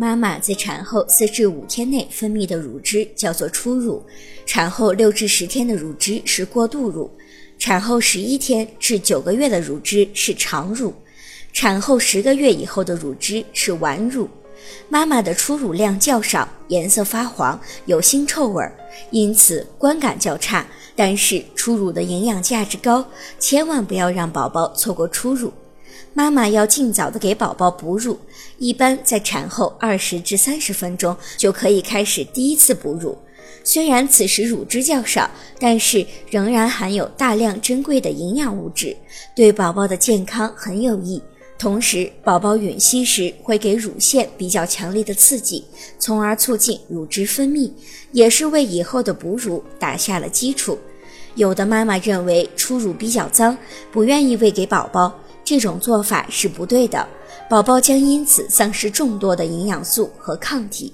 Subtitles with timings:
[0.00, 4.00] 妈妈在产后四至五天内分泌的乳汁叫做初乳，
[4.46, 7.10] 产后六至十天的乳汁是过渡乳，
[7.58, 10.94] 产后十一天至九个月的乳汁是常乳，
[11.52, 14.30] 产后十个月以后的乳汁是晚乳。
[14.88, 18.72] 妈妈的初乳量较少，颜色发黄，有腥臭味儿，
[19.10, 20.64] 因此观感较差。
[20.94, 23.04] 但是初乳的营养价值高，
[23.40, 25.52] 千万不要让宝宝错过初乳。
[26.14, 28.18] 妈妈要尽早的给宝宝哺乳，
[28.58, 33.16] 一般在产后二十至三十分钟就可以开始第一次哺乳。
[33.64, 38.96] 虽然此时乳汁较少，但是仍然含有大量珍贵的营养物质，
[39.34, 41.22] 对宝宝的健康很有益。
[41.58, 45.64] 同时，宝宝吮吸时会给乳腺比较强烈的刺激，
[45.98, 47.68] 从而促进乳汁分泌，
[48.12, 50.78] 也是为以后的哺乳打下了基础。
[51.34, 53.58] 有的妈妈认为初乳比较脏，
[53.90, 55.12] 不愿意喂给宝宝，
[55.48, 57.08] 这种做法是不对的，
[57.48, 60.92] 宝宝将因此丧失众多的营养素和抗体。